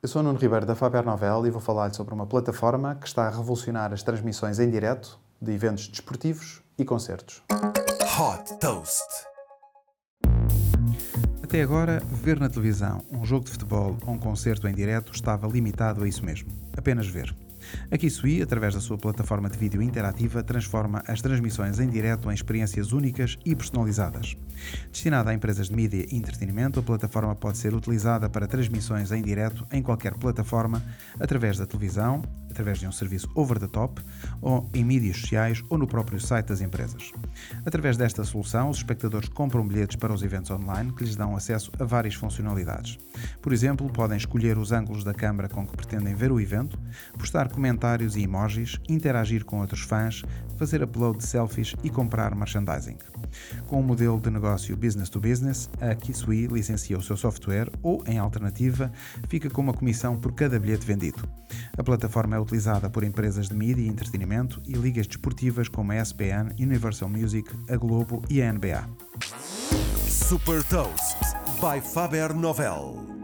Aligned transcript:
Eu 0.00 0.08
sou 0.08 0.22
Nuno 0.22 0.38
Ribeiro 0.38 0.64
da 0.64 0.76
Faber 0.76 1.04
Novel 1.04 1.44
e 1.44 1.50
vou 1.50 1.60
falar 1.60 1.92
sobre 1.92 2.14
uma 2.14 2.24
plataforma 2.24 2.94
que 2.94 3.08
está 3.08 3.26
a 3.26 3.30
revolucionar 3.30 3.92
as 3.92 4.00
transmissões 4.00 4.60
em 4.60 4.70
direto 4.70 5.18
de 5.42 5.50
eventos 5.50 5.88
desportivos 5.88 6.62
e 6.78 6.84
concertos. 6.84 7.42
Hot 7.50 8.60
Toast. 8.60 9.02
Até 11.42 11.62
agora, 11.62 12.00
ver 12.12 12.38
na 12.38 12.48
televisão 12.48 13.02
um 13.10 13.26
jogo 13.26 13.46
de 13.46 13.50
futebol 13.50 13.96
ou 14.06 14.14
um 14.14 14.18
concerto 14.20 14.68
em 14.68 14.74
direto 14.74 15.12
estava 15.12 15.48
limitado 15.48 16.04
a 16.04 16.08
isso 16.08 16.24
mesmo, 16.24 16.48
apenas 16.76 17.08
ver. 17.08 17.34
A 17.90 17.96
Kisui, 17.96 18.42
através 18.42 18.74
da 18.74 18.80
sua 18.80 18.98
plataforma 18.98 19.48
de 19.48 19.58
vídeo 19.58 19.82
interativa, 19.82 20.42
transforma 20.42 21.02
as 21.06 21.22
transmissões 21.22 21.80
em 21.80 21.88
direto 21.88 22.30
em 22.30 22.34
experiências 22.34 22.92
únicas 22.92 23.38
e 23.44 23.54
personalizadas. 23.54 24.36
Destinada 24.90 25.30
a 25.30 25.34
empresas 25.34 25.68
de 25.68 25.76
mídia 25.76 26.06
e 26.10 26.16
entretenimento, 26.16 26.80
a 26.80 26.82
plataforma 26.82 27.34
pode 27.34 27.58
ser 27.58 27.74
utilizada 27.74 28.28
para 28.28 28.46
transmissões 28.46 29.12
em 29.12 29.22
direto 29.22 29.66
em 29.72 29.82
qualquer 29.82 30.14
plataforma, 30.14 30.82
através 31.18 31.58
da 31.58 31.66
televisão, 31.66 32.22
através 32.58 32.80
de 32.80 32.88
um 32.88 32.92
serviço 32.92 33.30
over 33.36 33.60
the 33.60 33.68
top, 33.68 34.02
ou 34.42 34.68
em 34.74 34.82
mídias 34.82 35.18
sociais 35.18 35.62
ou 35.70 35.78
no 35.78 35.86
próprio 35.86 36.18
site 36.18 36.46
das 36.46 36.60
empresas. 36.60 37.12
Através 37.64 37.96
desta 37.96 38.24
solução, 38.24 38.68
os 38.68 38.78
espectadores 38.78 39.28
compram 39.28 39.66
bilhetes 39.66 39.94
para 39.94 40.12
os 40.12 40.24
eventos 40.24 40.50
online 40.50 40.92
que 40.92 41.04
lhes 41.04 41.14
dão 41.14 41.36
acesso 41.36 41.70
a 41.78 41.84
várias 41.84 42.14
funcionalidades. 42.14 42.98
Por 43.40 43.52
exemplo, 43.52 43.88
podem 43.88 44.16
escolher 44.16 44.58
os 44.58 44.72
ângulos 44.72 45.04
da 45.04 45.14
câmara 45.14 45.48
com 45.48 45.64
que 45.64 45.76
pretendem 45.76 46.16
ver 46.16 46.32
o 46.32 46.40
evento, 46.40 46.76
postar 47.16 47.48
comentários 47.48 48.16
e 48.16 48.22
emojis, 48.22 48.80
interagir 48.88 49.44
com 49.44 49.60
outros 49.60 49.82
fãs, 49.82 50.24
fazer 50.56 50.82
upload 50.82 51.18
de 51.18 51.26
selfies 51.26 51.76
e 51.84 51.90
comprar 51.90 52.34
merchandising. 52.34 52.96
Com 53.66 53.80
o 53.80 53.82
modelo 53.82 54.20
de 54.20 54.30
negócio 54.30 54.76
business 54.76 55.08
to 55.08 55.20
business, 55.20 55.68
a 55.80 55.94
Kisui 55.94 56.46
licencia 56.46 56.98
o 56.98 57.02
seu 57.02 57.16
software 57.16 57.70
ou, 57.82 58.02
em 58.06 58.18
alternativa, 58.18 58.90
fica 59.28 59.50
com 59.50 59.62
uma 59.62 59.72
comissão 59.72 60.16
por 60.16 60.32
cada 60.32 60.58
bilhete 60.58 60.86
vendido. 60.86 61.28
A 61.76 61.82
plataforma 61.82 62.36
é 62.36 62.40
utilizada 62.40 62.90
por 62.90 63.04
empresas 63.04 63.48
de 63.48 63.54
mídia 63.54 63.82
e 63.82 63.88
entretenimento 63.88 64.60
e 64.66 64.72
ligas 64.72 65.06
desportivas 65.06 65.68
como 65.68 65.92
a 65.92 65.96
ESPN, 65.96 66.54
Universal 66.58 67.08
Music, 67.08 67.48
a 67.68 67.76
Globo 67.76 68.22
e 68.28 68.42
a 68.42 68.52
NBA. 68.52 68.88
Super 70.06 70.62
Toast 70.64 71.18
by 71.60 71.80
Faber 71.80 72.34
Novel. 72.34 73.17